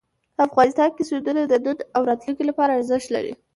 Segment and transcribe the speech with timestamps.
[0.47, 3.33] افغانستان کې سیندونه د نن او راتلونکي لپاره ارزښت لري.